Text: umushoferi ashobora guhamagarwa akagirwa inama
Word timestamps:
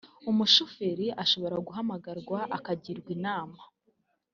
umushoferi 0.29 1.07
ashobora 1.23 1.55
guhamagarwa 1.67 2.37
akagirwa 2.57 3.09
inama 3.17 3.61